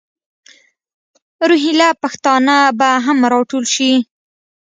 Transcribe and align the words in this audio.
روهیله 1.49 1.87
پښتانه 2.01 2.57
به 2.79 2.89
هم 3.05 3.17
را 3.31 3.39
ټول 3.49 3.63
شي. 3.75 3.91